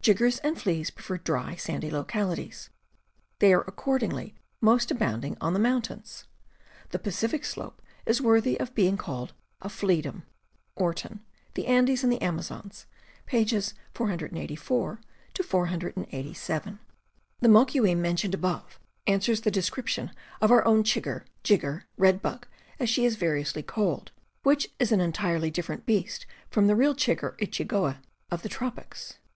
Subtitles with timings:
[0.00, 2.70] Jiggers and fleas prefer dry, sandy localities;
[3.40, 6.24] they are accor dingly most abounding on the mountains.
[6.90, 9.32] The Pacific slope is worthy of being called
[9.68, 10.22] flea dom.—
[10.76, 11.24] Orton,
[11.54, 12.86] The Andes and the Amazons,
[13.26, 13.72] pp.
[13.92, 15.00] 484
[15.44, 16.78] 487.
[17.40, 18.78] The moquim mentioned above
[19.08, 22.46] answers the descrip tion of our own chigger, jigger, red bug,
[22.78, 24.12] as she is vari ^ ously called,
[24.44, 25.86] which is an entirely different ^.
[25.86, 27.98] beast from the real chigger or chigoe
[28.30, 29.18] of the tropics.